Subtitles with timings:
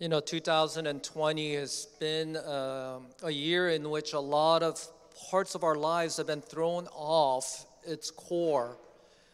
[0.00, 4.80] You know, 2020 has been um, a year in which a lot of
[5.28, 8.78] parts of our lives have been thrown off its core.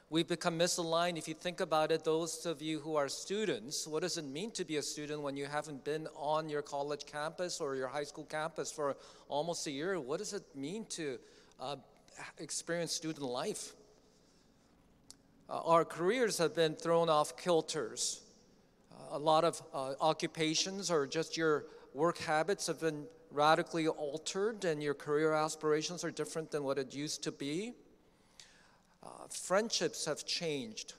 [0.08, 1.18] We've become misaligned.
[1.18, 4.52] If you think about it, those of you who are students, what does it mean
[4.52, 8.04] to be a student when you haven't been on your college campus or your high
[8.04, 8.96] school campus for
[9.28, 10.00] almost a year?
[10.00, 11.18] What does it mean to
[11.60, 11.76] uh,
[12.38, 13.74] experience student life?
[15.46, 18.20] Uh, our careers have been thrown off kilters
[19.14, 24.82] a lot of uh, occupations or just your work habits have been radically altered and
[24.82, 27.74] your career aspirations are different than what it used to be.
[29.04, 30.94] Uh, friendships have changed.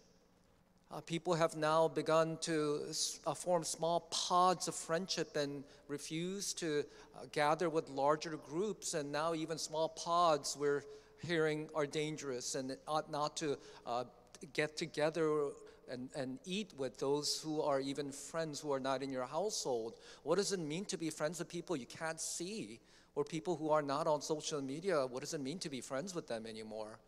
[0.91, 2.83] Uh, people have now begun to
[3.27, 6.85] uh, form small pods of friendship and refuse to
[7.17, 8.93] uh, gather with larger groups.
[8.93, 10.85] And now, even small pods we're
[11.21, 14.05] hearing are dangerous and ought not to uh,
[14.53, 15.49] get together
[15.89, 19.95] and, and eat with those who are even friends who are not in your household?
[20.23, 22.79] What does it mean to be friends with people you can't see
[23.15, 25.05] or people who are not on social media?
[25.05, 26.99] What does it mean to be friends with them anymore?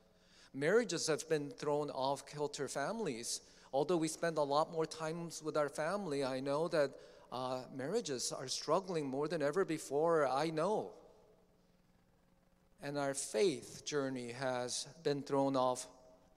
[0.53, 3.41] Marriages have been thrown off kilter families.
[3.73, 6.91] Although we spend a lot more times with our family, I know that
[7.31, 10.27] uh, marriages are struggling more than ever before.
[10.27, 10.91] I know.
[12.81, 15.87] And our faith journey has been thrown off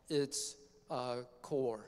[0.09, 0.57] its
[0.91, 1.87] uh, core.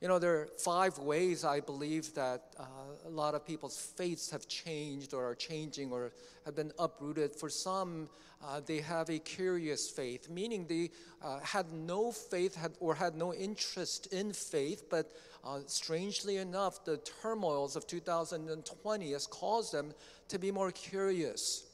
[0.00, 2.64] You know, there are five ways I believe that uh,
[3.04, 6.12] a lot of people's faiths have changed or are changing or
[6.44, 7.34] have been uprooted.
[7.34, 8.08] For some,
[8.44, 13.16] uh, they have a curious faith, meaning they uh, had no faith had, or had
[13.16, 15.12] no interest in faith, but
[15.44, 19.92] uh, strangely enough, the turmoils of 2020 has caused them
[20.28, 21.64] to be more curious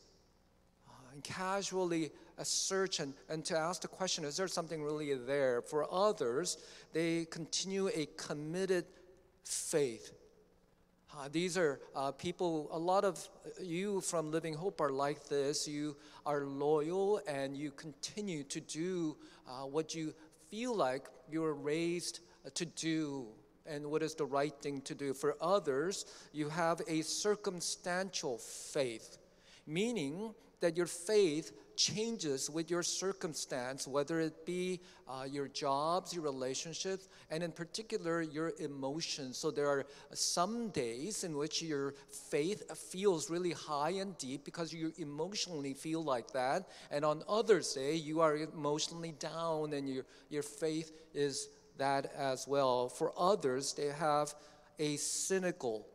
[0.89, 5.15] uh, and casually a search and, and to ask the question is there something really
[5.15, 5.63] there?
[5.63, 6.59] For others,
[6.93, 8.85] they continue a committed
[9.43, 10.13] faith.
[11.17, 13.29] Uh, these are uh, people, a lot of
[13.63, 15.69] you from Living Hope are like this.
[15.69, 15.97] You
[16.27, 19.17] are loyal and you continue to do
[19.49, 20.13] uh, what you
[20.51, 22.21] feel like you were raised
[22.55, 23.27] to do
[23.67, 25.15] and what is the right thing to do.
[25.15, 29.19] For others, you have a circumstantial faith,
[29.67, 36.23] meaning that your faith changes with your circumstance, whether it be uh, your jobs, your
[36.23, 39.37] relationships, and in particular, your emotions.
[39.37, 41.95] So there are some days in which your
[42.31, 46.69] faith feels really high and deep because you emotionally feel like that.
[46.91, 51.49] And on others day, you are emotionally down and your, your faith is
[51.79, 52.89] that as well.
[52.89, 54.35] For others, they have
[54.79, 55.87] a cynical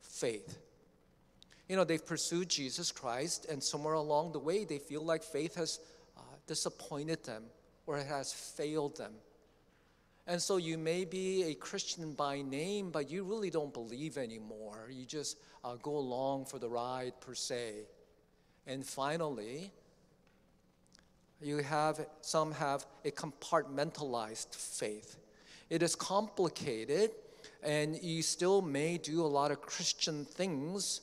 [0.00, 0.58] faith
[1.68, 5.54] you know, they've pursued Jesus Christ, and somewhere along the way, they feel like faith
[5.56, 5.80] has
[6.16, 7.44] uh, disappointed them
[7.86, 9.12] or it has failed them.
[10.26, 14.90] And so you may be a Christian by name, but you really don't believe anymore.
[14.90, 17.86] You just uh, go along for the ride, per se.
[18.66, 19.72] And finally,
[21.40, 25.16] you have some have a compartmentalized faith.
[25.70, 27.12] It is complicated,
[27.62, 31.00] and you still may do a lot of Christian things,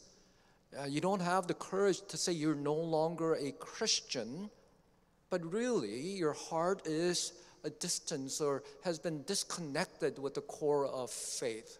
[0.79, 4.49] uh, you don't have the courage to say you're no longer a Christian,
[5.29, 11.09] but really your heart is a distance or has been disconnected with the core of
[11.09, 11.79] faith.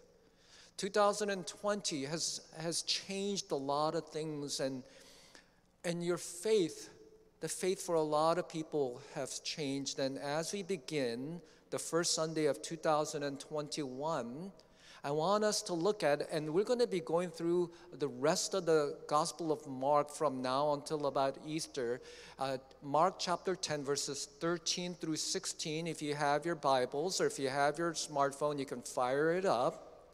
[0.77, 4.83] 2020 has, has changed a lot of things, and,
[5.85, 6.89] and your faith,
[7.39, 9.99] the faith for a lot of people, has changed.
[9.99, 11.39] And as we begin
[11.69, 14.51] the first Sunday of 2021,
[15.05, 18.55] I want us to look at, and we're going to be going through the rest
[18.55, 22.01] of the Gospel of Mark from now until about Easter.
[22.39, 25.85] Uh, Mark chapter 10, verses 13 through 16.
[25.85, 29.45] If you have your Bibles or if you have your smartphone, you can fire it
[29.45, 30.09] up.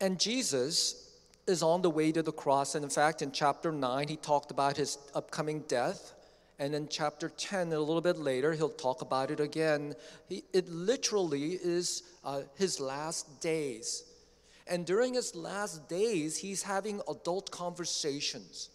[0.00, 1.10] And Jesus
[1.48, 2.76] is on the way to the cross.
[2.76, 6.14] And in fact, in chapter 9, he talked about his upcoming death.
[6.58, 9.94] And in chapter 10, a little bit later, he'll talk about it again.
[10.28, 14.02] He, it literally is uh, his last days.
[14.66, 18.70] And during his last days, he's having adult conversations.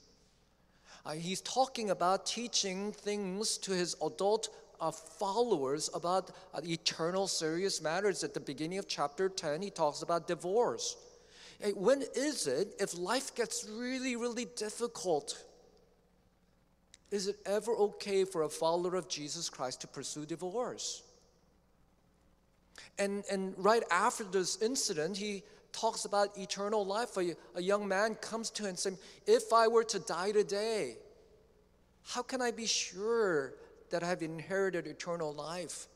[1.05, 4.49] Uh, he's talking about teaching things to his adult
[4.79, 8.23] uh, followers about uh, eternal serious matters.
[8.23, 10.95] At the beginning of chapter 10, he talks about divorce.
[11.59, 15.43] Hey, when is it, if life gets really, really difficult,
[17.13, 21.03] is it ever okay for a follower of Jesus Christ to pursue divorce?
[22.97, 27.15] And, and right after this incident, he talks about eternal life.
[27.17, 30.97] A, a young man comes to him and says, If I were to die today,
[32.07, 33.53] how can I be sure
[33.91, 35.87] that I have inherited eternal life?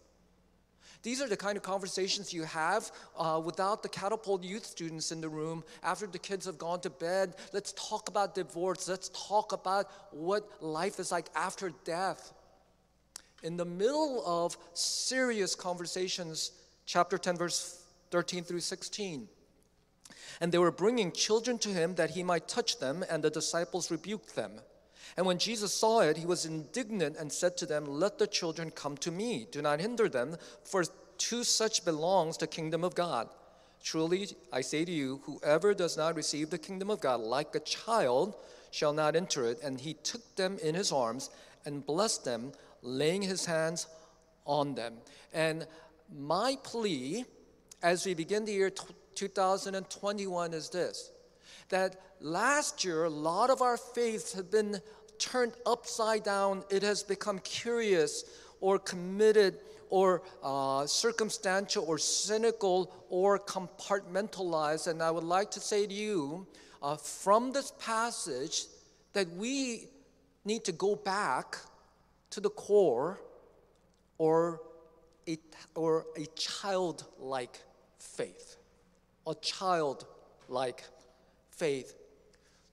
[1.08, 5.22] These are the kind of conversations you have uh, without the catapult youth students in
[5.22, 7.36] the room after the kids have gone to bed.
[7.54, 8.90] Let's talk about divorce.
[8.90, 12.34] Let's talk about what life is like after death.
[13.42, 16.52] In the middle of serious conversations,
[16.86, 19.30] chapter 10, verse 13 through 16.
[20.42, 23.90] And they were bringing children to him that he might touch them, and the disciples
[23.90, 24.60] rebuked them.
[25.16, 28.72] And when Jesus saw it, he was indignant and said to them, Let the children
[28.72, 29.48] come to me.
[29.52, 33.30] Do not hinder them, for to such belongs the kingdom of God.
[33.84, 37.60] Truly, I say to you, whoever does not receive the kingdom of God like a
[37.62, 38.36] child
[38.72, 39.60] shall not enter it.
[39.64, 41.30] And he took them in his arms
[41.66, 42.52] and blessed them,
[42.82, 43.88] laying his hands
[44.46, 44.96] on them.
[45.34, 45.68] And
[46.14, 47.26] my plea
[47.84, 48.72] as we begin the year
[49.16, 51.12] 2021 is this
[51.70, 54.80] that last year, a lot of our faiths have been
[55.20, 56.64] turned upside down.
[56.70, 58.26] It has become curious
[58.62, 59.60] or committed
[59.90, 64.88] or uh, circumstantial or cynical or compartmentalized.
[64.88, 66.48] And I would like to say to you
[66.82, 68.66] uh, from this passage
[69.14, 69.88] that we
[70.46, 71.58] need to go back
[72.32, 73.20] to the core
[74.18, 74.62] or
[75.28, 75.38] a,
[75.76, 77.60] or a childlike
[77.98, 78.58] faith.
[79.26, 80.84] A childlike
[81.52, 81.96] faith.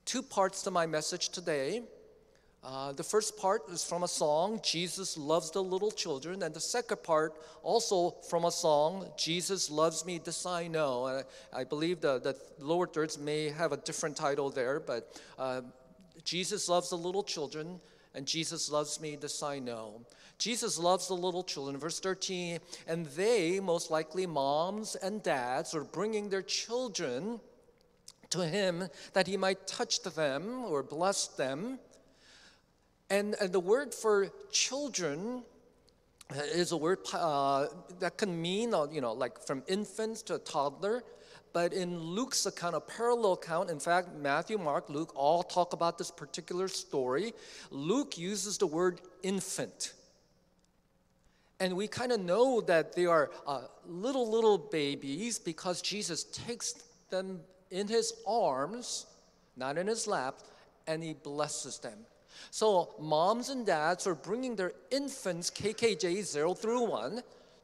[0.05, 1.83] Two parts to my message today.
[2.65, 6.41] Uh, the first part is from a song, Jesus Loves the Little Children.
[6.41, 11.23] And the second part, also from a song, Jesus Loves Me, This I Know.
[11.53, 15.61] I believe the, the lower thirds may have a different title there, but uh,
[16.23, 17.79] Jesus Loves the Little Children,
[18.15, 20.01] and Jesus Loves Me, This I Know.
[20.39, 21.77] Jesus loves the little children.
[21.77, 27.39] Verse 13, and they, most likely moms and dads, are bringing their children
[28.31, 31.79] to him that he might touch them or bless them.
[33.09, 35.43] And, and the word for children
[36.33, 37.67] is a word uh,
[37.99, 41.03] that can mean, uh, you know, like from infants to a toddler.
[41.53, 45.97] But in Luke's account, a parallel account, in fact, Matthew, Mark, Luke all talk about
[45.97, 47.33] this particular story.
[47.71, 49.93] Luke uses the word infant.
[51.59, 56.73] And we kind of know that they are uh, little, little babies because Jesus takes
[57.09, 57.39] them
[57.71, 59.05] in his arms,
[59.55, 60.39] not in his lap,
[60.87, 61.99] and he blesses them.
[62.51, 67.21] So moms and dads are bringing their infants, KKJ 0 through 1,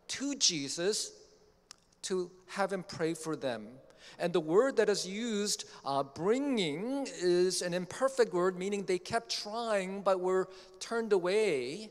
[0.10, 1.12] to Jesus
[2.04, 3.68] to have him pray for them.
[4.20, 9.32] And the word that is used, uh, bringing, is an imperfect word, meaning they kept
[9.32, 11.90] trying but were turned away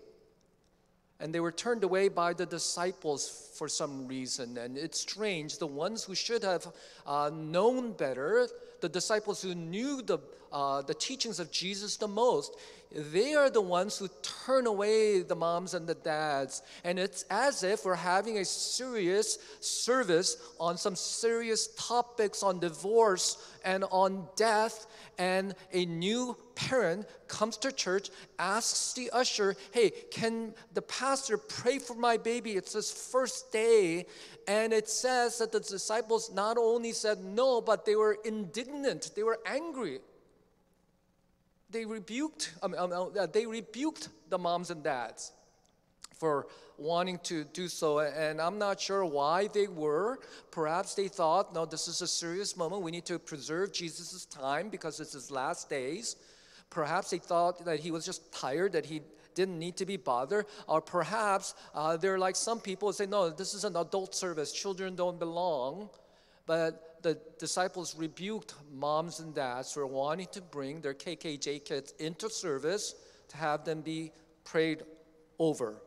[1.21, 4.57] and they were turned away by the disciples for some reason.
[4.57, 6.67] And it's strange, the ones who should have
[7.07, 8.49] uh, known better,
[8.81, 10.19] the disciples who knew the,
[10.53, 12.57] uh, the teachings of Jesus the most,
[12.93, 14.09] they are the ones who
[14.45, 16.63] turn away the moms and the dads.
[16.83, 23.55] And it's as if we're having a serious service on some serious topics on divorce
[23.65, 24.89] and on death.
[25.19, 28.11] And a new parent comes to church,
[28.41, 32.53] asks the usher, Hey, can the pastor pray for my baby?
[32.53, 34.07] It's his first day.
[34.49, 39.23] And it says that the disciples not only said no, but they were indignant, they
[39.23, 40.01] were angry
[41.71, 45.33] they rebuked, um, um, they rebuked the moms and dads
[46.19, 46.47] for
[46.77, 48.01] wanting to do so.
[48.01, 50.19] And I'm not sure why they were.
[50.51, 52.83] Perhaps they thought, no, this is a serious moment.
[52.83, 56.17] We need to preserve Jesus' time because it's his last days.
[56.69, 59.03] Perhaps they thought that he was just tired, that he
[59.35, 60.47] didn't need to be bothered.
[60.67, 64.53] Or perhaps uh, they're like some people say, no, this is an adult service.
[64.53, 65.89] Children don't belong.
[66.47, 72.29] But the disciples rebuked moms and dads for wanting to bring their KKJ kids into
[72.29, 72.95] service
[73.29, 74.13] to have them be
[74.45, 74.83] prayed
[75.39, 75.83] over.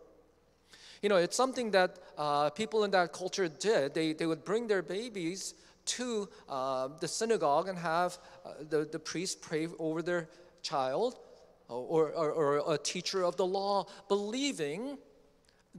[1.01, 3.93] You know, it's something that uh, people in that culture did.
[3.93, 5.53] They, they would bring their babies
[5.85, 10.29] to uh, the synagogue and have uh, the, the priest pray over their
[10.61, 11.19] child
[11.67, 14.97] or, or, or a teacher of the law, believing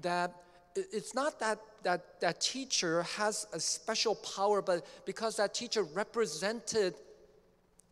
[0.03, 0.35] that
[0.77, 6.95] it's not that that, that teacher has a special power, but because that teacher represented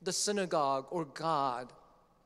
[0.03, 1.73] the synagogue or God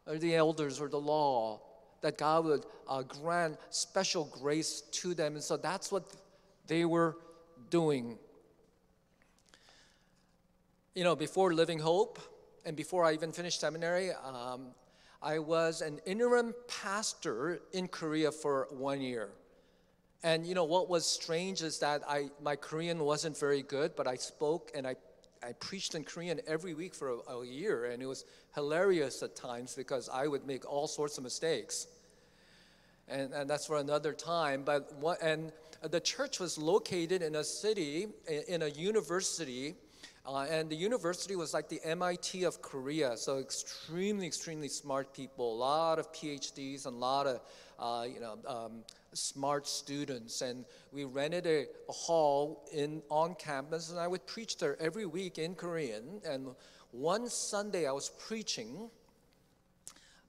[0.07, 1.61] or the elders or the law,
[2.01, 5.35] that God would uh, grant special grace to them.
[5.35, 6.05] And so that's what
[6.67, 7.17] they were
[7.71, 8.19] doing.
[10.95, 12.19] You know, before Living Hope
[12.65, 14.69] and before I even finished seminary, um,
[15.23, 19.31] I was an interim pastor in Korea for one year.
[20.27, 24.09] And you know what was strange is that I my Korean wasn't very good, but
[24.09, 24.97] I spoke and I
[25.41, 29.37] I preached in Korean every week for a, a, year, and it was hilarious at
[29.37, 31.87] times because I would make all sorts of mistakes.
[33.07, 34.65] And, and that's for another time.
[34.65, 35.53] But what, and
[35.89, 38.09] the church was located in a city,
[38.49, 39.77] in a university,
[40.27, 45.55] uh, and the university was like the MIT of Korea, so extremely, extremely smart people,
[45.55, 47.41] a lot of PhDs and a lot of,
[47.79, 50.43] uh, you know, um, smart students.
[50.43, 55.07] And we rented a, a, hall in on campus, and I would preach there every
[55.07, 56.21] week in Korean.
[56.29, 56.49] And
[56.91, 58.91] one Sunday I was preaching,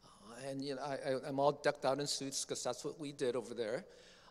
[0.06, 3.14] uh, and you know, I, am all decked out in suits because that's what we
[3.14, 3.84] did over there.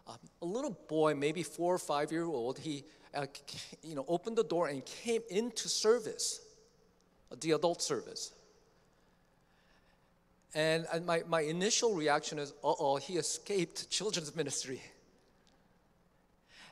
[0.09, 2.85] Um, a little boy, maybe four or five year old, he
[3.17, 3.27] uh,
[3.83, 6.41] you know, opened the door and came into service,
[7.41, 8.33] the adult service.
[10.55, 14.81] And, and my, my initial reaction is, uh oh, he escaped children's ministry.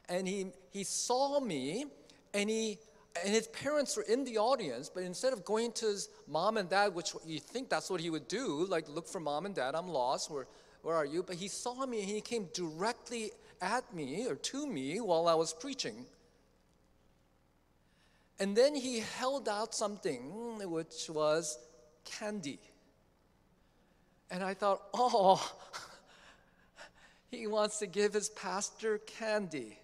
[0.08, 1.86] And he, he saw me,
[2.34, 2.78] and, he,
[3.24, 6.68] and his parents were in the audience, but instead of going to his mom and
[6.68, 9.74] dad, which you think that's what he would do, like look for mom and dad,
[9.74, 10.46] I'm lost, where,
[10.84, 11.22] where are you?
[11.22, 15.34] But he saw me and he came directly at me or to me while I
[15.34, 16.04] was preaching.
[18.38, 21.58] And then he held out something which was
[22.04, 22.58] candy.
[24.30, 25.52] And I thought, oh,
[27.30, 29.78] he wants to give his pastor candy.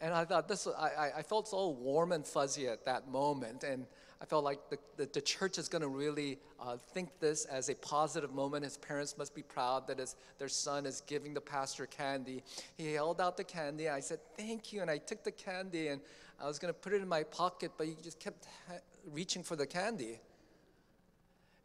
[0.00, 3.62] And I thought this, I, I felt so warm and fuzzy at that moment.
[3.62, 3.86] And
[4.22, 7.68] I felt like the, the, the church is going to really uh, think this as
[7.68, 8.62] a positive moment.
[8.62, 12.44] His parents must be proud that his, their son is giving the pastor candy.
[12.78, 13.88] He held out the candy.
[13.88, 14.80] I said, Thank you.
[14.80, 16.00] And I took the candy and
[16.40, 18.74] I was going to put it in my pocket, but he just kept ha-
[19.12, 20.20] reaching for the candy.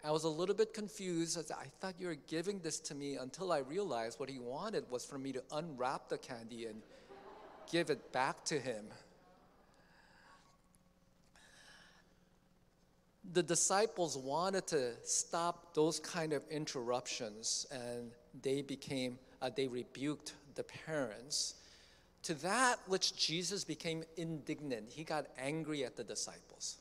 [0.04, 1.38] I was a little bit confused.
[1.52, 5.06] I thought you were giving this to me until I realized what he wanted was
[5.06, 6.82] for me to unwrap the candy and
[7.72, 8.86] give it back to him.
[13.34, 20.34] The disciples wanted to stop those kind of interruptions, and they became, uh, they rebuked
[20.56, 21.56] the parents
[22.24, 24.90] to that which Jesus became indignant.
[24.90, 26.78] He got angry at the disciples.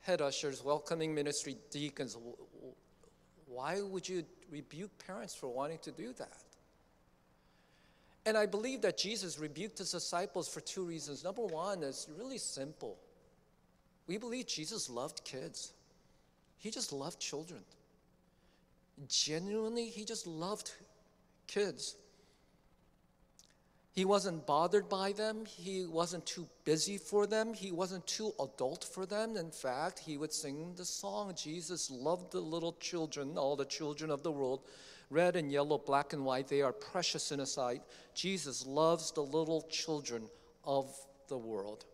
[0.00, 2.16] Head ushers, welcoming ministry deacons,
[3.46, 6.36] why would you rebuke parents for wanting to do that?
[8.24, 11.24] And I believe that Jesus rebuked his disciples for two reasons.
[11.24, 12.98] Number one is really simple.
[14.12, 15.72] We believe Jesus loved kids,
[16.58, 17.62] he just loved children.
[19.08, 20.70] Genuinely, he just loved
[21.46, 21.96] kids.
[23.92, 25.46] He wasn't bothered by them.
[25.46, 27.54] He wasn't too busy for them.
[27.54, 29.38] He wasn't too adult for them.
[29.38, 34.10] In fact, he would sing the song Jesus loved the little children, all the children
[34.10, 34.60] of the world.
[35.08, 37.80] Red and yellow, black and white, they are precious in his sight.
[38.12, 40.28] Jesus loves the little children
[40.66, 40.94] of
[41.28, 41.86] the world.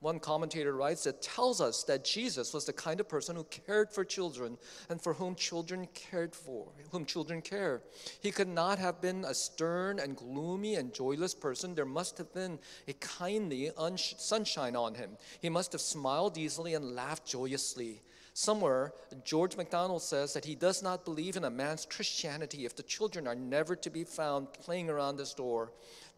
[0.00, 3.90] One commentator writes, that tells us that Jesus was the kind of person who cared
[3.90, 4.58] for children
[4.90, 7.82] and for whom children cared for, whom children care.
[8.20, 11.74] He could not have been a stern and gloomy and joyless person.
[11.74, 15.16] There must have been a kindly sunshine on him.
[15.40, 18.02] He must have smiled easily and laughed joyously.
[18.34, 18.92] Somewhere,
[19.24, 23.26] George MacDonald says that he does not believe in a man's Christianity if the children
[23.26, 25.72] are never to be found playing around his door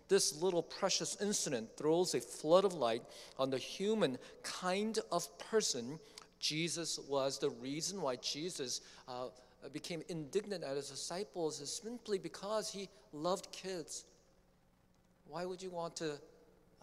[0.09, 3.03] this little precious incident throws a flood of light
[3.38, 5.99] on the human kind of person
[6.38, 7.38] Jesus was.
[7.38, 9.27] The reason why Jesus uh,
[9.73, 14.05] became indignant at his disciples is simply because he loved kids.
[15.27, 16.12] Why would you want to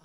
[0.00, 0.04] uh,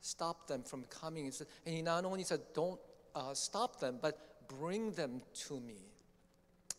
[0.00, 1.32] stop them from coming?
[1.66, 2.80] And he not only said, Don't
[3.14, 5.76] uh, stop them, but bring them to me.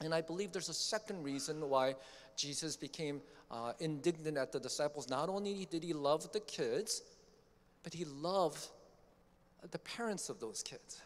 [0.01, 1.95] And I believe there's a second reason why
[2.35, 5.09] Jesus became uh, indignant at the disciples.
[5.09, 7.01] Not only did he love the kids,
[7.83, 8.67] but he loved
[9.71, 11.01] the parents of those kids.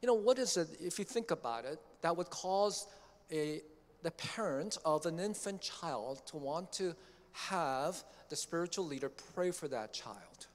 [0.00, 2.86] You know, what is it, if you think about it, that would cause
[3.30, 3.60] a,
[4.02, 6.94] the parent of an infant child to want to
[7.32, 10.46] have the spiritual leader pray for that child?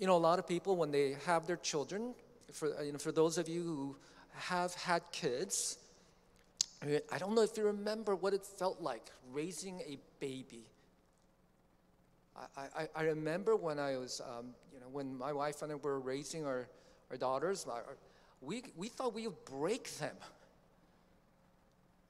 [0.00, 2.14] you know, a lot of people, when they have their children,
[2.52, 3.96] for, you know, for those of you who
[4.32, 5.76] have had kids,
[6.82, 10.64] I don't know if you remember what it felt like raising a baby.
[12.56, 15.74] I, I, I remember when I was, um, you know, when my wife and I
[15.74, 16.68] were raising our,
[17.10, 17.84] our daughters, our,
[18.40, 20.16] we, we thought we would break them.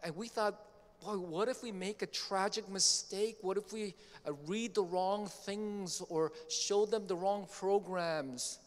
[0.04, 0.54] And we thought,
[1.04, 3.38] boy, what if we make a tragic mistake?
[3.42, 3.94] What if we
[4.26, 8.60] uh, read the wrong things or show them the wrong programs?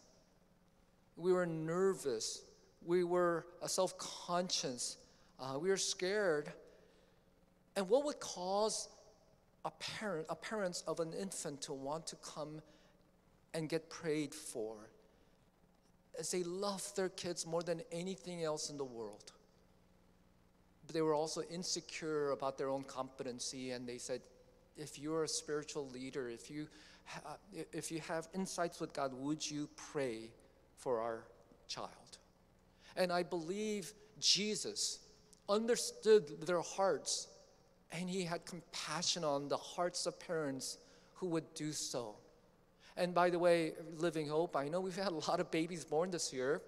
[1.15, 2.43] We were nervous.
[2.85, 4.97] We were self conscious.
[5.39, 6.51] Uh, we were scared.
[7.75, 8.89] And what would cause
[9.65, 12.61] a parent, a parents of an infant to want to come
[13.53, 14.75] and get prayed for?
[16.19, 19.31] As they love their kids more than anything else in the world.
[20.85, 24.21] But they were also insecure about their own competency, and they said,
[24.77, 26.67] if you're a spiritual leader, if you,
[27.05, 27.37] ha-
[27.71, 30.29] if you have insights with God, would you pray
[30.77, 31.23] for our
[31.67, 31.89] child?
[32.95, 34.99] And I believe Jesus
[35.49, 37.27] understood their hearts
[37.91, 40.77] and he had compassion on the hearts of parents
[41.15, 42.15] who would do so.
[42.97, 46.11] And by the way, Living Hope, I know we've had a lot of babies born
[46.11, 46.61] this year.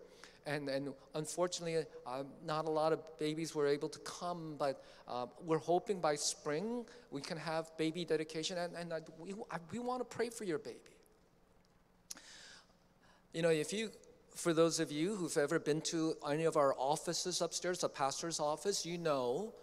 [0.48, 5.26] And, and unfortunately, uh, not a lot of babies were able to come, but uh,
[5.44, 9.34] we're hoping by spring we can have baby dedication, and, and we,
[9.72, 10.78] we want to pray for your baby.
[13.34, 13.90] You know, if you,
[14.36, 18.40] for those of you who've ever been to any of our offices upstairs, a pastor's
[18.40, 19.54] office, you know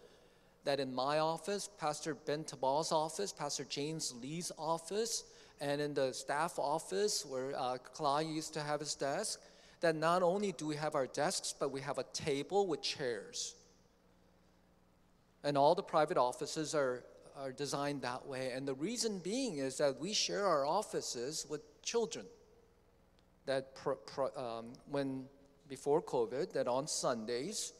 [0.64, 5.24] that in my office, Pastor Ben Tabal's office, Pastor James Lee's office,
[5.60, 9.40] and in the staff office where uh, Clyde used to have his desk,
[9.80, 13.54] that not only do we have our desks, but we have a table with chairs.
[15.44, 17.04] And all the private offices are,
[17.36, 18.52] are designed that way.
[18.54, 22.24] And the reason being is that we share our offices with children.
[23.46, 23.68] That
[24.36, 25.24] um, when
[25.68, 27.72] before COVID, that on Sundays,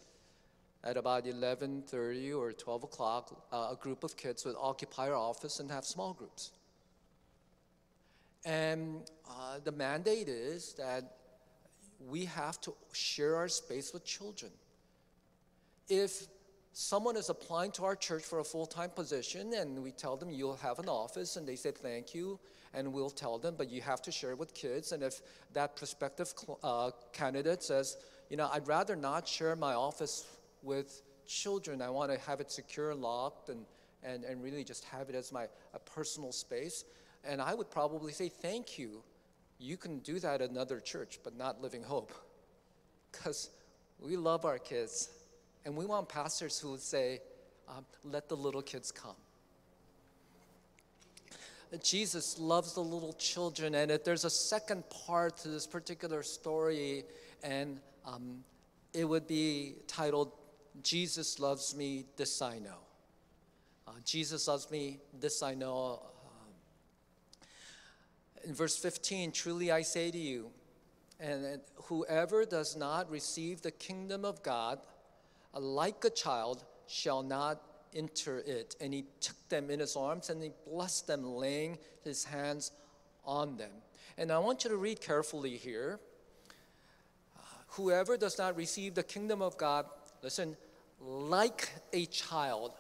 [0.85, 5.61] at about 11:30 or 12 o'clock, uh, a group of kids would occupy our office
[5.61, 6.51] and have small groups.
[8.45, 11.19] And uh, the mandate is that
[12.01, 14.51] we have to share our space with children.
[15.89, 16.27] If
[16.73, 20.31] someone is applying to our church for a full time position and we tell them
[20.31, 22.41] you'll have an office and they say thank you,
[22.75, 24.93] and we'll tell them, but you have to share with kids.
[24.93, 25.21] And if
[25.53, 27.97] that prospective uh, candidate says,
[28.31, 30.27] you know, I'd rather not share my office
[30.63, 33.65] with children, I want to have it secure, locked, and,
[34.03, 36.85] and, and really just have it as my a personal space.
[37.25, 39.03] And I would probably say, thank you
[39.63, 42.13] you can do that at another church, but not Living Hope.
[43.11, 43.51] Because
[44.01, 45.11] we love our kids,
[45.65, 47.21] and we want pastors who would say,
[47.69, 49.15] um, let the little kids come.
[51.81, 57.05] Jesus loves the little children, and if there's a second part to this particular story,
[57.43, 58.45] and um,
[58.93, 60.33] it would be titled,
[60.83, 62.81] Jesus Loves Me, This I Know.
[63.87, 66.01] Uh, Jesus loves me, this I know
[68.45, 70.51] in verse 15, truly I say to you,
[71.21, 74.81] and whoever does not receive the kingdom of God
[75.55, 77.61] like a child shall not
[77.95, 78.77] enter it.
[78.81, 82.73] And he took them in his arms and he blessed them, laying his hands
[83.25, 83.71] on them.
[84.19, 86.01] And I want you to read carefully here.
[87.69, 89.87] Whoever does not receive the kingdom of God,
[90.23, 90.57] listen,
[91.01, 92.73] like a child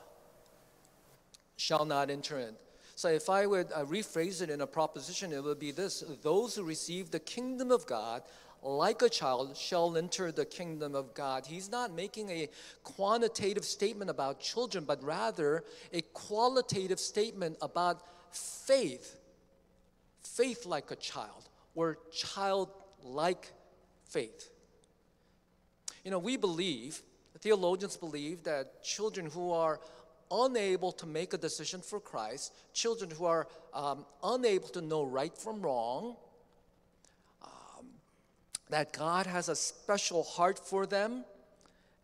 [1.57, 2.55] shall not enter it.
[2.95, 6.55] So if I would uh, rephrase it in a proposition, it would be this those
[6.55, 8.23] who receive the kingdom of God
[8.63, 11.47] like a child shall enter the kingdom of God.
[11.47, 12.49] He's not making a
[12.85, 19.19] quantitative statement about children, but rather a qualitative statement about faith.
[20.23, 23.53] Faith like a child, or childlike
[24.09, 24.51] faith.
[26.05, 27.03] You know, we believe,
[27.41, 29.81] theologians believe that children who are
[30.31, 35.37] unable to make a decision for Christ, children who are um, unable to know right
[35.37, 36.17] from wrong,
[38.73, 41.25] that God has a special heart for them,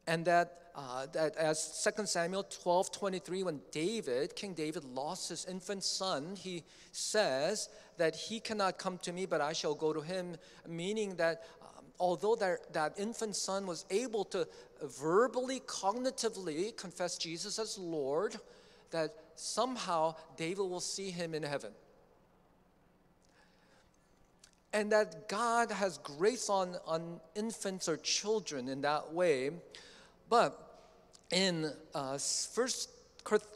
[0.06, 5.44] and that, uh, that as 2 Samuel 12 23, when David, King David, lost his
[5.46, 10.00] infant son, he says that he cannot come to me, but I shall go to
[10.00, 10.36] him,
[10.68, 11.42] meaning that
[11.98, 14.46] although that, that infant son was able to
[14.82, 18.36] verbally, cognitively confess Jesus as Lord,
[18.90, 21.72] that somehow David will see him in heaven.
[24.72, 29.50] And that God has grace on, on infants or children in that way.
[30.28, 30.84] But
[31.30, 32.90] in uh, First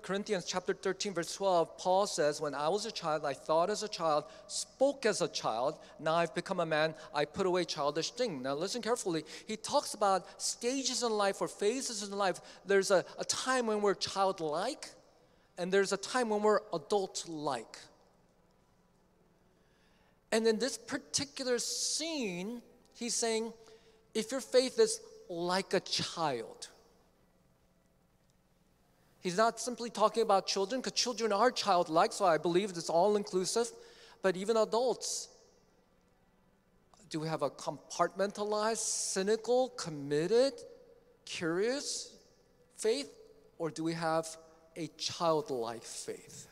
[0.02, 3.82] Corinthians chapter 13, verse 12, Paul says, When I was a child, I thought as
[3.82, 5.78] a child, spoke as a child.
[5.98, 8.42] Now I've become a man, I put away childish things.
[8.42, 9.24] Now listen carefully.
[9.46, 12.40] He talks about stages in life or phases in life.
[12.66, 14.90] There's a, a time when we're childlike,
[15.56, 17.78] and there's a time when we're adult like.
[20.32, 22.62] And in this particular scene,
[22.94, 23.52] he's saying,
[24.14, 26.68] if your faith is like a child,
[29.22, 33.14] He's not simply talking about children, because children are childlike, so I believe it's all
[33.14, 33.70] inclusive,
[34.20, 35.28] but even adults.
[37.08, 40.54] Do we have a compartmentalized, cynical, committed,
[41.24, 42.16] curious
[42.76, 43.08] faith,
[43.58, 44.26] or do we have
[44.76, 46.48] a childlike faith?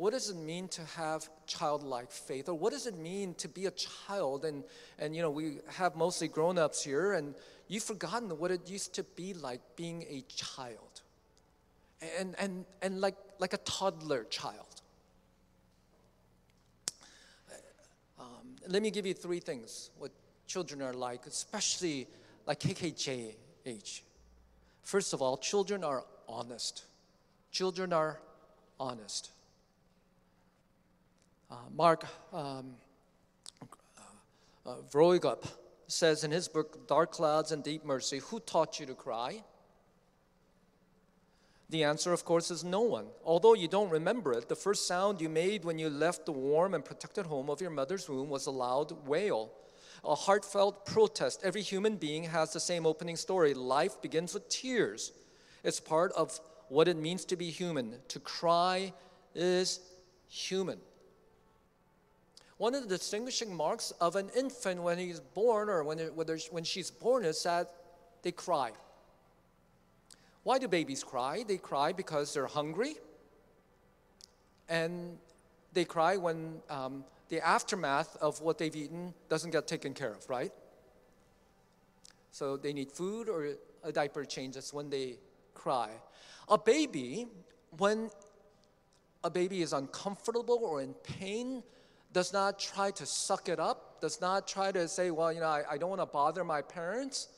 [0.00, 2.48] What does it mean to have childlike faith?
[2.48, 4.46] Or what does it mean to be a child?
[4.46, 4.64] And,
[4.98, 7.34] and you know, we have mostly grown ups here, and
[7.68, 11.02] you've forgotten what it used to be like being a child.
[12.18, 14.80] And, and, and like like a toddler child.
[18.18, 20.12] Um, let me give you three things what
[20.46, 22.06] children are like, especially
[22.46, 23.34] like KKJ
[23.66, 24.02] age.
[24.82, 26.84] First of all, children are honest.
[27.52, 28.18] Children are
[28.78, 29.32] honest.
[31.50, 32.74] Uh, Mark um,
[34.64, 35.34] uh,
[35.88, 39.42] says in his book, Dark Clouds and Deep Mercy, Who taught you to cry?
[41.70, 43.06] The answer, of course, is no one.
[43.24, 46.74] Although you don't remember it, the first sound you made when you left the warm
[46.74, 49.52] and protected home of your mother's womb was a loud wail,
[50.04, 51.40] a heartfelt protest.
[51.44, 53.54] Every human being has the same opening story.
[53.54, 55.12] Life begins with tears.
[55.62, 57.96] It's part of what it means to be human.
[58.08, 58.92] To cry
[59.34, 59.80] is
[60.28, 60.78] human.
[62.60, 66.62] One of the distinguishing marks of an infant when he's born or when, it, when
[66.62, 67.72] she's born is that
[68.20, 68.72] they cry.
[70.42, 71.42] Why do babies cry?
[71.48, 72.96] They cry because they're hungry,
[74.68, 75.16] and
[75.72, 80.28] they cry when um, the aftermath of what they've eaten doesn't get taken care of,
[80.28, 80.52] right?
[82.30, 84.56] So they need food or a diaper change.
[84.56, 85.16] That's when they
[85.54, 85.92] cry.
[86.50, 87.26] A baby,
[87.78, 88.10] when
[89.24, 91.62] a baby is uncomfortable or in pain,
[92.12, 95.46] does not try to suck it up, does not try to say, well, you know,
[95.46, 97.28] I, I don't want to bother my parents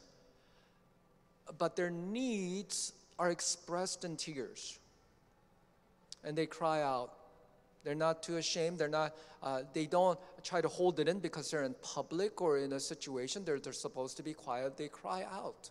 [1.59, 4.79] but their needs are expressed in tears.
[6.25, 7.13] And they cry out.
[7.85, 8.79] They're not too ashamed.
[8.79, 12.59] They're not, uh, they don't try to hold it in because they're in public or
[12.59, 14.77] in a situation they're, they're supposed to be quiet.
[14.77, 15.71] They cry out.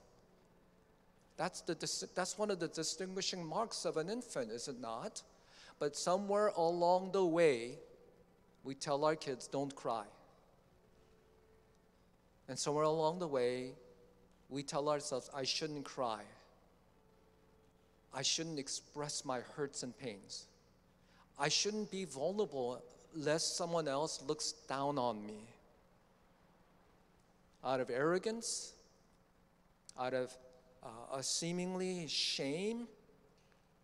[1.38, 1.76] That's, the,
[2.14, 5.22] that's one of the distinguishing marks of an infant, is it not?
[5.80, 7.80] But somewhere along the way,
[8.64, 10.06] we tell our kids, don't cry.
[12.48, 13.72] And somewhere along the way,
[14.50, 16.22] we tell ourselves, I shouldn't cry.
[18.14, 20.46] I shouldn't express my hurts and pains.
[21.40, 22.84] I shouldn't be vulnerable
[23.16, 25.48] lest someone else looks down on me.
[27.64, 28.74] Out of arrogance,
[30.00, 30.36] out of
[30.84, 32.88] uh, a seemingly shame,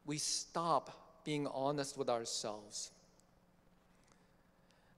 [0.05, 2.91] we stop being honest with ourselves.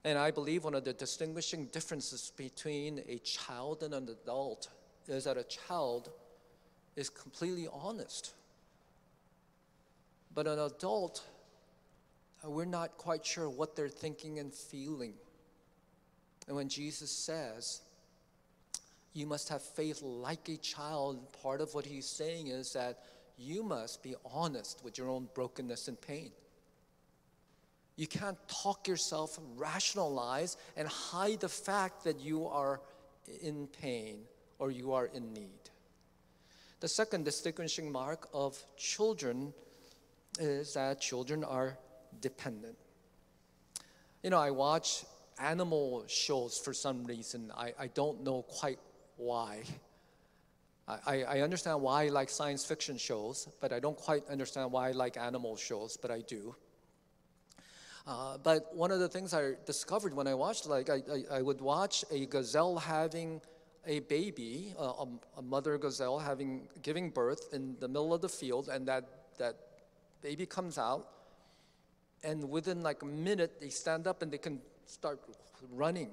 [0.04, 4.68] And I believe one of the distinguishing differences between a child and an adult
[5.08, 6.10] is that a child
[6.96, 8.32] is completely honest.
[10.34, 11.22] But an adult,
[12.44, 15.14] uh, we're not quite sure what they're thinking and feeling.
[16.46, 17.82] And when Jesus says,
[19.12, 23.00] you must have faith like a child, part of what he's saying is that
[23.36, 26.30] you must be honest with your own brokenness and pain.
[28.00, 32.80] You can't talk yourself, rationalize, and hide the fact that you are
[33.42, 34.20] in pain
[34.58, 35.68] or you are in need.
[36.80, 39.52] The second distinguishing mark of children
[40.38, 41.76] is that children are
[42.22, 42.78] dependent.
[44.22, 45.04] You know, I watch
[45.38, 47.52] animal shows for some reason.
[47.54, 48.78] I, I don't know quite
[49.18, 49.64] why.
[50.88, 54.88] I, I understand why I like science fiction shows, but I don't quite understand why
[54.88, 56.56] I like animal shows, but I do.
[58.06, 61.42] Uh, but one of the things I discovered when I watched, like, I, I, I
[61.42, 63.40] would watch a gazelle having
[63.86, 65.04] a baby, a,
[65.38, 69.04] a, mother gazelle having giving birth in the middle of the field, and that
[69.38, 69.56] that
[70.22, 71.08] baby comes out,
[72.22, 75.20] and within like a minute they stand up and they can start
[75.72, 76.10] running.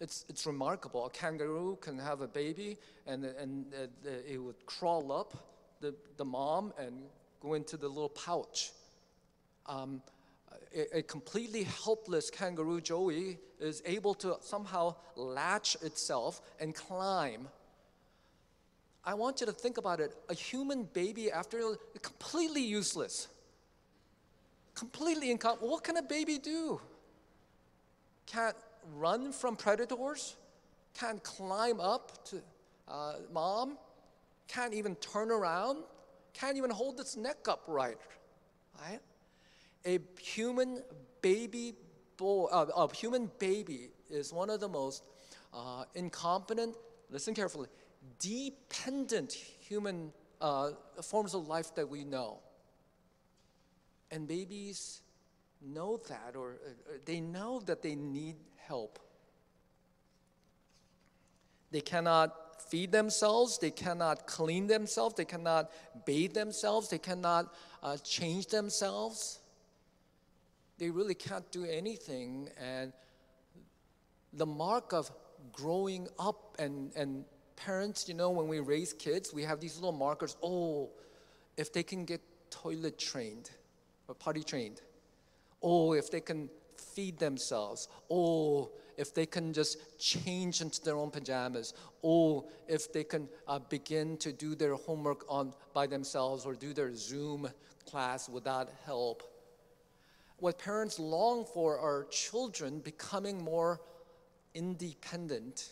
[0.00, 1.06] It's it's remarkable.
[1.06, 5.34] A kangaroo can have a baby, and and uh, it would crawl up
[5.80, 7.04] the the mom and
[7.40, 8.72] go into the little pouch.
[9.66, 10.02] Um,
[10.74, 17.48] a, a completely helpless kangaroo Joey is able to somehow latch itself and climb.
[19.04, 20.14] I want you to think about it.
[20.28, 23.28] A human baby, after completely useless,
[24.74, 25.70] completely incompetent.
[25.70, 26.80] What can a baby do?
[28.26, 28.56] Can't
[28.94, 30.36] run from predators,
[30.94, 32.42] can't climb up to
[32.88, 33.78] uh, mom,
[34.48, 35.78] can't even turn around,
[36.32, 37.98] can't even hold its neck upright,
[38.80, 39.00] right?
[39.84, 40.82] A human
[41.20, 41.74] baby
[42.16, 45.02] boy, uh, a human baby is one of the most
[45.52, 46.76] uh, incompetent,
[47.10, 47.68] listen carefully,
[48.18, 50.70] dependent human uh,
[51.02, 52.38] forms of life that we know.
[54.10, 55.00] And babies
[55.60, 58.98] know that, or uh, they know that they need help.
[61.70, 65.70] They cannot feed themselves, they cannot clean themselves, they cannot
[66.04, 69.40] bathe themselves, they cannot uh, change themselves
[70.82, 72.48] they really can't do anything.
[72.60, 72.92] And
[74.32, 75.12] the mark of
[75.52, 79.92] growing up and, and parents, you know, when we raise kids, we have these little
[79.92, 80.36] markers.
[80.42, 80.90] Oh,
[81.56, 83.48] if they can get toilet trained,
[84.08, 84.80] or potty trained.
[85.62, 87.86] Oh, if they can feed themselves.
[88.10, 91.74] Oh, if they can just change into their own pajamas.
[92.02, 96.72] Oh, if they can uh, begin to do their homework on by themselves or do
[96.72, 97.48] their Zoom
[97.88, 99.31] class without help.
[100.38, 103.80] What parents long for are children becoming more
[104.54, 105.70] independent.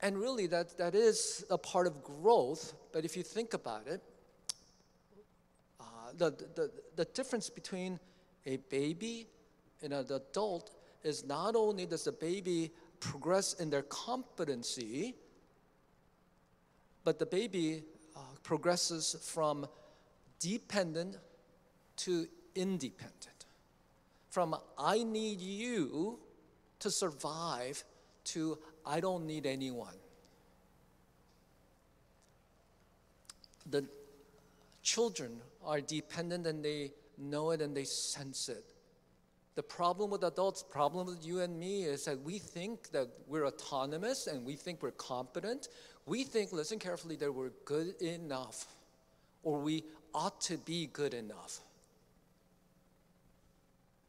[0.00, 4.00] And really, that, that is a part of growth, but if you think about it,
[5.78, 5.84] uh,
[6.16, 8.00] the, the, the difference between
[8.46, 9.26] a baby
[9.82, 10.70] and an adult
[11.02, 15.14] is not only does the baby progress in their competency,
[17.04, 17.82] but the baby
[18.16, 19.66] uh, progresses from
[20.40, 21.16] dependent
[21.96, 23.46] to independent.
[24.30, 26.18] From I need you
[26.80, 27.84] to survive
[28.24, 29.94] to I don't need anyone.
[33.70, 33.84] The
[34.82, 38.64] children are dependent and they know it and they sense it.
[39.56, 43.46] The problem with adults, problem with you and me is that we think that we're
[43.46, 45.68] autonomous and we think we're competent.
[46.06, 48.66] We think, listen carefully, that we're good enough
[49.42, 51.60] or we ought to be good enough.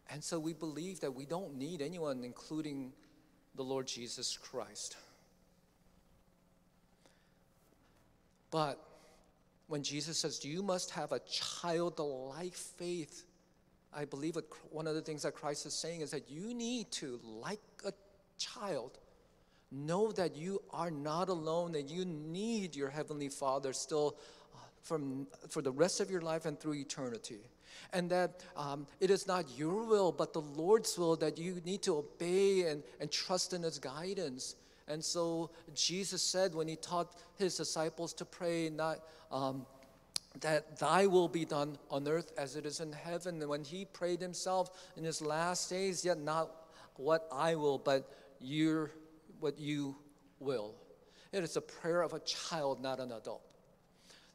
[0.09, 2.91] And so we believe that we don't need anyone, including
[3.55, 4.97] the Lord Jesus Christ.
[8.51, 8.77] But
[9.67, 13.23] when Jesus says, You must have a childlike faith,
[13.93, 14.37] I believe
[14.69, 17.93] one of the things that Christ is saying is that you need to, like a
[18.37, 18.99] child,
[19.71, 24.17] know that you are not alone, that you need your Heavenly Father still
[24.81, 27.41] from, for the rest of your life and through eternity
[27.93, 31.81] and that um, it is not your will, but the Lord's will that you need
[31.83, 34.55] to obey and, and trust in His guidance.
[34.87, 38.99] And so Jesus said when He taught His disciples to pray, not
[39.31, 39.65] um,
[40.41, 43.41] that Thy will be done on earth as it is in heaven.
[43.41, 46.51] And when He prayed Himself in His last days, yet not
[46.95, 48.91] what I will, but your
[49.39, 49.95] what you
[50.39, 50.75] will.
[51.31, 53.41] It is a prayer of a child, not an adult.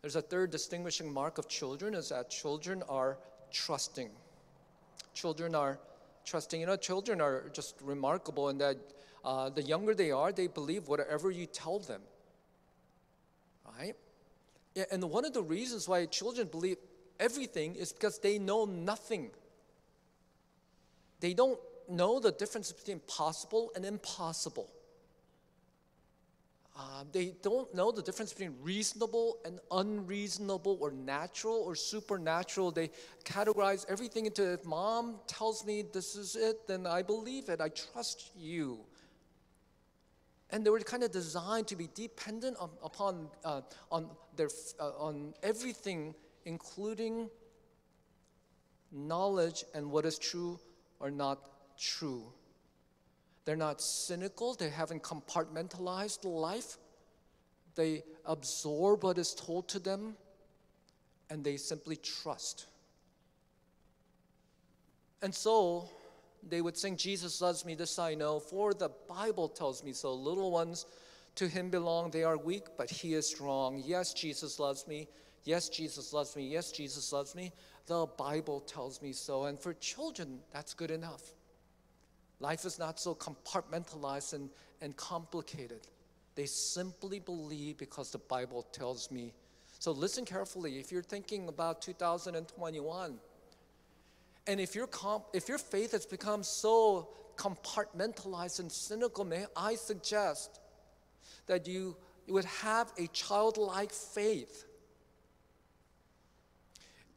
[0.03, 3.19] There's a third distinguishing mark of children is that children are
[3.51, 4.11] trusting.
[5.15, 5.79] Children are
[6.25, 6.61] trusting.
[6.61, 8.77] You know, children are just remarkable in that
[9.25, 12.03] uh, the younger they are, they believe whatever you tell them.
[13.79, 13.95] Right?
[14.91, 16.77] And one of the reasons why children believe
[17.19, 19.31] everything is because they know nothing.
[21.21, 24.69] They don't know the difference between possible and impossible.
[26.79, 32.71] Uh, they don't know the difference between reasonable and unreasonable or natural or supernatural.
[32.71, 32.91] They
[33.25, 37.63] categorize everything into if mom tells me this is it, then I believe it.
[37.63, 38.81] I trust you.
[40.51, 44.91] And they were kind of designed to be dependent on, upon uh, on their uh,
[44.99, 47.31] on everything, including
[48.93, 50.61] knowledge and what is true
[51.01, 51.39] or not
[51.79, 52.33] true.
[53.47, 56.79] They're not cynical, they haven't compartmentalized life.
[57.77, 60.17] They absorb what is told to them
[61.31, 62.67] and they simply trust.
[65.23, 65.89] And so
[66.49, 70.13] they would sing, Jesus loves me, this I know, for the Bible tells me so.
[70.13, 70.87] Little ones
[71.37, 73.83] to him belong, they are weak, but he is strong.
[73.85, 75.09] Yes, Jesus loves me.
[75.45, 76.49] Yes, Jesus loves me.
[76.49, 77.53] Yes, Jesus loves me.
[77.87, 79.45] The Bible tells me so.
[79.45, 81.23] And for children, that's good enough.
[82.41, 85.81] Life is not so compartmentalized and, and complicated.
[86.35, 89.33] They simply believe because the Bible tells me.
[89.79, 90.79] So listen carefully.
[90.79, 93.19] If you're thinking about 2021,
[94.47, 99.75] and if your, comp, if your faith has become so compartmentalized and cynical, may I
[99.75, 100.61] suggest
[101.47, 101.97] that you,
[102.27, 104.65] you would have a childlike faith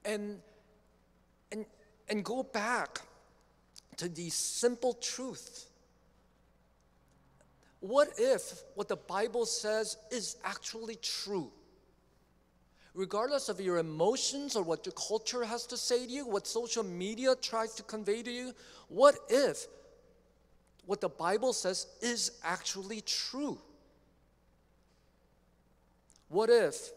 [0.05, 0.39] and,
[1.51, 1.65] and,
[2.07, 3.01] and go back
[3.99, 5.67] to these simple truths.
[7.81, 11.51] What if what the Bible says is actually true?
[12.93, 16.83] Regardless of your emotions or what your culture has to say to you, what social
[16.83, 18.53] media tries to convey to you,
[18.87, 19.67] what if
[20.85, 23.59] what the Bible says is actually true?
[26.29, 26.91] What if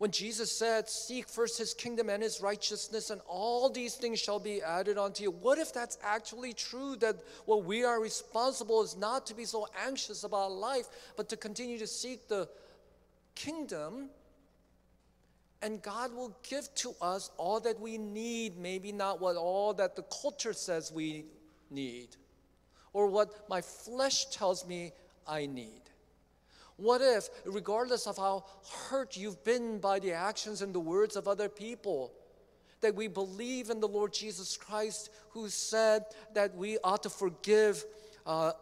[0.00, 4.38] when Jesus said, Seek first his kingdom and his righteousness, and all these things shall
[4.38, 5.30] be added unto you.
[5.30, 6.96] What if that's actually true?
[6.96, 10.86] That what we are responsible is not to be so anxious about life,
[11.18, 12.48] but to continue to seek the
[13.34, 14.08] kingdom,
[15.60, 19.96] and God will give to us all that we need, maybe not what all that
[19.96, 21.26] the culture says we
[21.70, 22.08] need,
[22.94, 24.92] or what my flesh tells me
[25.28, 25.89] I need.
[26.80, 28.44] What if, regardless of how
[28.88, 32.10] hurt you've been by the actions and the words of other people,
[32.80, 37.84] that we believe in the Lord Jesus Christ, who said that we ought to forgive
[38.24, 38.52] uh,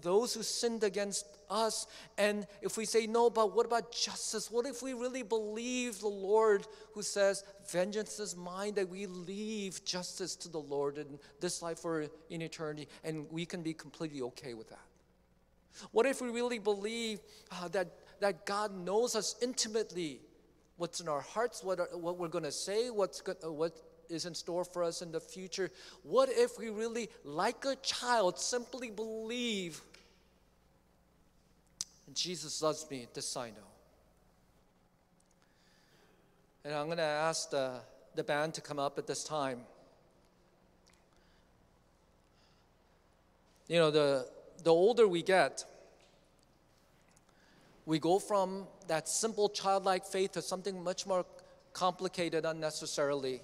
[0.00, 1.86] those who sinned against us.
[2.16, 4.50] And if we say no, but what about justice?
[4.50, 9.84] What if we really believe the Lord who says, Vengeance is mine, that we leave
[9.84, 14.22] justice to the Lord in this life or in eternity, and we can be completely
[14.22, 14.80] okay with that?
[15.92, 17.88] What if we really believe uh, that,
[18.20, 20.20] that God knows us intimately?
[20.76, 23.76] What's in our hearts, what, are, what we're going to say, what's go, uh, what
[24.08, 25.70] is in store for us in the future?
[26.02, 29.80] What if we really, like a child, simply believe
[32.12, 33.56] Jesus loves me, this I know.
[36.64, 37.80] And I'm going to ask the,
[38.14, 39.60] the band to come up at this time.
[43.68, 44.28] You know, the,
[44.62, 45.64] the older we get,
[47.84, 51.24] we go from that simple childlike faith to something much more
[51.72, 53.42] complicated unnecessarily.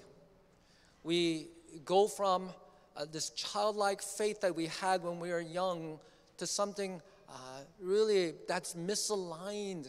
[1.03, 1.47] We
[1.85, 2.49] go from
[2.95, 5.99] uh, this childlike faith that we had when we were young
[6.37, 7.33] to something uh,
[7.81, 9.87] really that's misaligned.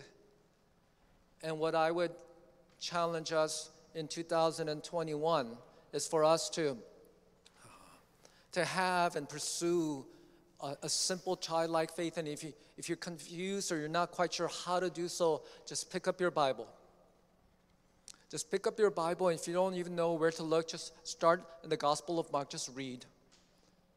[1.42, 2.12] And what I would
[2.80, 5.56] challenge us in 2021
[5.92, 6.76] is for us to,
[8.52, 10.06] to have and pursue
[10.64, 12.16] a, a, simple childlike faith.
[12.16, 15.42] And if, you, if you're confused or you're not quite sure how to do so,
[15.66, 16.66] just pick up your Bible.
[18.30, 21.06] Just pick up your Bible, and if you don't even know where to look, just
[21.06, 23.04] start in the Gospel of Mark, just read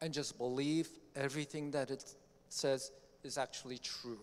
[0.00, 2.04] and just believe everything that it
[2.48, 2.92] says
[3.24, 4.20] is actually true.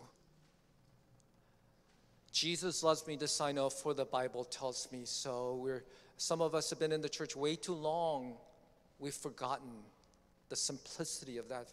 [2.32, 5.60] Jesus loves me, this I know, for the Bible tells me so.
[5.62, 5.84] We're,
[6.18, 8.36] some of us have been in the church way too long.
[9.00, 9.70] We've forgotten
[10.50, 11.72] the simplicity of that,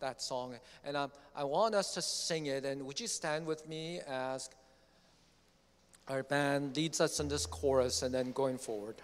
[0.00, 0.56] that song.
[0.84, 2.64] And um, I want us to sing it.
[2.64, 4.50] And would you stand with me as
[6.08, 8.96] our band leads us in this chorus and then going forward?